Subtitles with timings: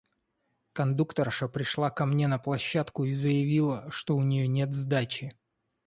[0.73, 5.37] Кондукторша пришла ко мне на площадку и заявила, что у нее нет сдачи.